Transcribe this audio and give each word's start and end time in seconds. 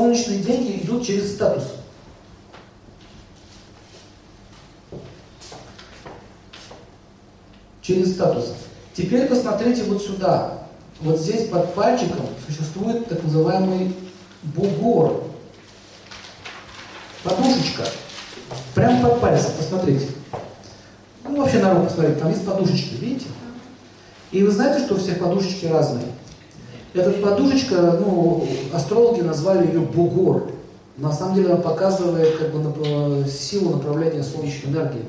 солнечные 0.00 0.38
деньги 0.38 0.80
идут 0.82 1.06
через 1.06 1.34
статус. 1.34 1.64
Через 7.82 8.14
статус. 8.14 8.54
Теперь 8.94 9.28
посмотрите 9.28 9.82
вот 9.82 10.02
сюда. 10.02 10.64
Вот 11.00 11.18
здесь 11.18 11.48
под 11.48 11.74
пальчиком 11.74 12.26
существует 12.46 13.08
так 13.08 13.22
называемый 13.22 13.94
бугор. 14.42 15.24
Подушечка. 17.22 17.84
Прямо 18.74 19.06
под 19.06 19.20
пальцем, 19.20 19.50
посмотрите. 19.58 20.06
Ну, 21.24 21.42
вообще 21.42 21.58
народ, 21.58 21.88
посмотрите, 21.88 22.18
там 22.18 22.30
есть 22.30 22.46
подушечки, 22.46 22.94
видите? 22.94 23.26
И 24.32 24.42
вы 24.42 24.50
знаете, 24.50 24.86
что 24.86 24.96
все 24.96 25.12
подушечки 25.12 25.66
разные? 25.66 26.06
Эта 26.92 27.10
подушечка, 27.12 27.98
ну, 28.00 28.44
астрологи 28.72 29.20
назвали 29.20 29.68
ее 29.68 29.80
бугор. 29.80 30.50
На 30.96 31.12
самом 31.12 31.36
деле 31.36 31.52
она 31.52 31.62
показывает 31.62 32.36
как 32.36 32.50
бы, 32.52 33.26
силу 33.28 33.76
направления 33.76 34.22
солнечной 34.22 34.72
энергии. 34.72 35.04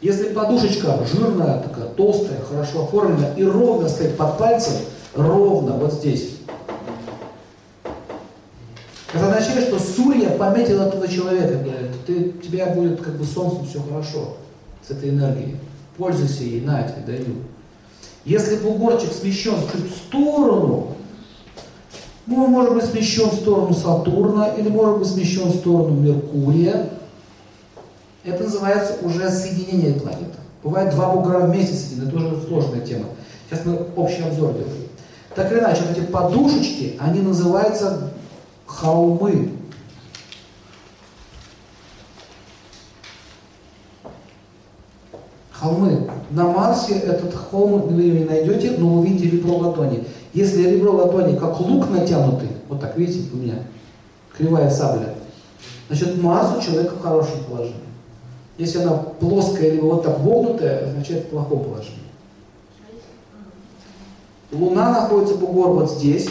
Если 0.00 0.32
подушечка 0.32 0.98
жирная, 1.12 1.60
такая 1.60 1.86
толстая, 1.86 2.40
хорошо 2.40 2.84
оформленная 2.84 3.34
и 3.34 3.44
ровно 3.44 3.88
стоит 3.88 4.16
под 4.16 4.38
пальцем, 4.38 4.74
ровно 5.14 5.72
вот 5.72 5.92
здесь, 5.92 6.36
это 9.14 9.28
означает, 9.28 9.68
что 9.68 9.78
Сурья 9.78 10.30
пометил 10.30 10.80
этого 10.82 11.08
человека, 11.08 11.58
говорит, 11.58 11.90
ты, 12.06 12.32
тебя 12.46 12.66
будет 12.66 13.00
как 13.00 13.16
бы 13.16 13.24
солнцем 13.24 13.66
все 13.66 13.80
хорошо 13.80 14.36
с 14.86 14.90
этой 14.90 15.10
энергией. 15.10 15.56
Пользуйся 15.96 16.42
ей, 16.42 16.60
на 16.60 16.82
тебе 16.82 17.02
даю. 17.06 17.36
Если 18.26 18.56
бугорчик 18.56 19.12
смещен 19.12 19.54
чуть 19.72 19.88
в 19.88 19.96
сторону, 19.96 20.88
ну, 22.26 22.44
он 22.44 22.50
может 22.50 22.74
быть 22.74 22.84
смещен 22.84 23.30
в 23.30 23.34
сторону 23.34 23.72
Сатурна 23.72 24.48
или 24.48 24.68
может 24.68 24.98
быть 24.98 25.08
смещен 25.08 25.48
в 25.48 25.54
сторону 25.54 26.00
Меркурия, 26.00 26.90
это 28.24 28.42
называется 28.42 28.96
уже 29.02 29.30
соединение 29.30 29.94
планет. 29.94 30.34
Бывает 30.64 30.90
два 30.90 31.10
бугра 31.10 31.38
вместе 31.38 31.74
соединены, 31.74 32.08
это 32.08 32.16
уже 32.16 32.42
сложная 32.48 32.80
тема. 32.80 33.04
Сейчас 33.48 33.64
мы 33.64 33.78
общий 33.94 34.22
обзор 34.22 34.54
делаем. 34.54 34.88
Так 35.36 35.52
или 35.52 35.60
иначе, 35.60 35.82
вот 35.88 35.96
эти 35.96 36.04
подушечки, 36.04 36.96
они 36.98 37.20
называются 37.20 38.10
холмы. 38.66 39.50
Холмы. 45.66 46.08
На 46.30 46.44
Марсе 46.44 46.94
этот 46.94 47.34
холм 47.34 47.80
вы 47.88 48.04
не 48.04 48.24
найдете, 48.24 48.76
но 48.78 48.98
увидите 48.98 49.36
ребро 49.36 49.56
ладони. 49.56 50.04
Если 50.32 50.62
ребро 50.62 50.92
ладони 50.92 51.36
как 51.36 51.58
лук 51.60 51.90
натянутый, 51.90 52.50
вот 52.68 52.80
так, 52.80 52.96
видите, 52.96 53.28
у 53.32 53.36
меня 53.36 53.54
кривая 54.36 54.70
сабля, 54.70 55.14
значит 55.88 56.22
Марс 56.22 56.50
у 56.56 56.62
человека 56.62 56.94
в 56.94 57.02
хорошем 57.02 57.44
положении. 57.48 57.80
Если 58.58 58.80
она 58.80 58.92
плоская, 58.92 59.72
либо 59.72 59.86
вот 59.86 60.04
так 60.04 60.20
вогнутая, 60.20 60.88
означает 60.88 61.24
в 61.24 61.28
плохом 61.30 61.64
положении. 61.64 61.98
Луна 64.52 64.92
находится 64.92 65.34
бугор 65.34 65.70
вот 65.70 65.90
здесь. 65.90 66.26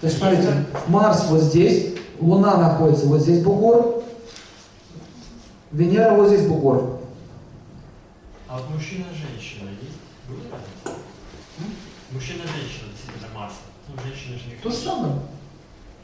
То 0.00 0.06
есть, 0.06 0.18
смотрите, 0.18 0.48
Марс 0.86 1.26
вот 1.28 1.40
здесь, 1.40 1.94
Луна 2.20 2.56
находится 2.56 3.06
вот 3.06 3.20
здесь 3.20 3.42
бугор, 3.42 4.02
Венера 5.72 6.14
вот 6.14 6.28
здесь 6.28 6.46
бугор. 6.46 6.96
А 8.56 8.58
вот 8.58 8.70
мужчина 8.70 9.04
и 9.12 9.14
женщина 9.14 9.68
есть? 9.68 10.00
Будет 10.26 10.50
разница? 10.50 10.98
Мужчина 12.10 12.42
и 12.44 12.46
женщина 12.46 12.88
действительно 12.90 13.34
Марса. 13.34 13.68
Ну, 13.86 13.94
женщина 14.02 14.38
же 14.38 14.48
не 14.48 14.54
То 14.62 14.70
же 14.70 14.76
самое. 14.76 15.12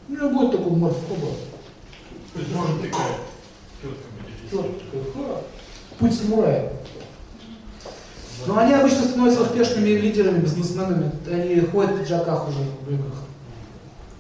У 0.07 0.13
меня 0.13 0.29
будет 0.29 0.51
такой 0.51 0.73
Марс 0.73 0.97
оба. 1.11 1.29
То 2.35 2.41
есть 2.41 2.55
может 2.55 2.83
такая 2.83 3.17
тетка 3.81 4.07
будет. 4.51 4.51
Четко. 4.51 5.43
Путь 5.99 6.15
самурая. 6.15 6.73
Но 8.47 8.59
они 8.59 8.75
обычно 8.75 9.05
становятся 9.05 9.45
успешными 9.45 9.89
лидерами, 9.89 10.41
бизнесменами. 10.41 11.11
Они 11.31 11.59
ходят 11.61 11.93
в 11.93 12.01
пиджаках 12.01 12.51
уже, 12.51 12.59
в 12.59 12.85
брюках. 12.85 13.15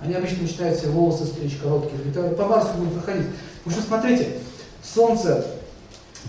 Они 0.00 0.15
обычно 0.15 0.44
начинают 0.44 0.78
себе 0.78 0.92
волосы 0.92 1.26
стричь 1.26 1.59
короткие. 1.59 2.00
По 2.32 2.47
Марсу 2.47 2.72
будет 2.78 2.94
проходить. 2.94 3.26
В 3.62 3.66
общем, 3.66 3.82
смотрите, 3.82 4.38
Солнце, 4.82 5.47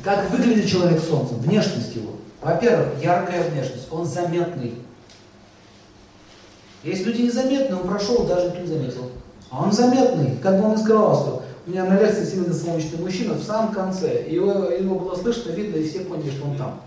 как 0.04 0.30
выглядит 0.31 0.70
человек 0.70 1.02
Солнцем, 1.02 1.40
внешность 1.40 1.96
его. 1.96 2.12
Во-первых, 2.42 2.88
яркая 3.02 3.50
внешность, 3.50 3.88
он 3.92 4.06
заметный. 4.06 4.76
Есть 6.84 7.06
люди 7.06 7.22
незаметные, 7.22 7.80
он 7.80 7.88
прошел, 7.88 8.26
даже 8.26 8.48
никто 8.48 8.59
не 8.59 8.68
заметил. 8.68 9.12
А 9.50 9.64
он 9.64 9.72
заметный, 9.72 10.38
как 10.42 10.59
бы 10.59 10.66
он 10.66 10.76
ни 10.76 10.81
скрывался. 10.81 11.44
У 11.66 11.72
меня 11.72 11.86
на 11.86 11.98
лекции 11.98 12.26
сегодня 12.26 12.54
солнечный 12.54 13.00
мужчина 13.00 13.36
в 13.36 13.44
самом 13.44 13.74
конце. 13.74 14.26
Его, 14.30 14.66
его 14.66 15.00
было 15.00 15.16
слышно, 15.16 15.52
видно, 15.52 15.78
и 15.78 15.88
все 15.88 16.02
поняли, 16.02 16.31
что 16.31 16.46
он 16.46 16.58
там. 16.58 16.81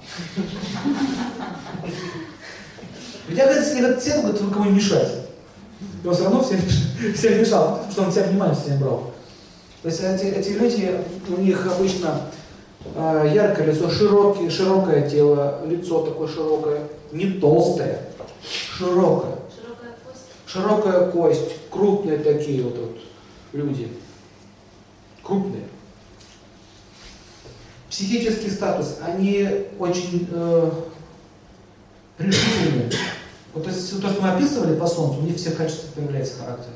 Ведь 3.26 3.38
я, 3.38 3.46
говорит, 3.46 3.64
я 3.74 4.00
сел, 4.00 4.22
говорит, 4.22 4.40
вы 4.40 4.52
кому 4.52 4.70
мешать. 4.70 5.12
И 6.04 6.06
он 6.06 6.14
все 6.14 6.24
равно 6.24 6.42
всем, 6.42 6.60
всем 7.14 7.38
мешал, 7.38 7.86
что 7.90 8.02
он 8.02 8.12
тебя 8.12 8.24
внимание 8.24 8.54
всем 8.54 8.78
брал. 8.78 9.14
То 9.82 9.88
есть 9.88 10.00
эти, 10.02 10.24
эти 10.24 10.50
люди, 10.50 11.00
у 11.28 11.40
них 11.40 11.66
обычно 11.66 12.20
яркое 12.94 13.72
лицо, 13.72 13.90
широкие, 13.90 14.50
широкое 14.50 15.08
тело, 15.08 15.60
лицо 15.66 16.02
такое 16.02 16.28
широкое, 16.28 16.80
не 17.12 17.32
толстое, 17.32 18.00
широкое. 18.76 19.36
Широкая 19.54 19.94
кость. 20.04 20.26
Широкая 20.46 21.10
кость, 21.10 21.70
крупные 21.70 22.18
такие 22.18 22.62
вот, 22.62 22.76
вот 22.78 22.98
люди. 23.52 23.88
Крупные. 25.22 25.64
Психический 27.90 28.50
статус, 28.50 28.98
они 29.04 29.48
очень 29.78 30.28
э, 30.30 30.70
решительные. 32.18 32.90
Вот 33.54 33.64
то, 33.64 33.70
есть, 33.70 34.02
то, 34.02 34.08
что 34.10 34.20
мы 34.20 34.30
описывали 34.32 34.78
по 34.78 34.86
Солнцу, 34.86 35.20
у 35.20 35.22
них 35.22 35.36
все 35.36 35.52
качества 35.52 35.88
появляется 35.94 36.38
характера. 36.38 36.74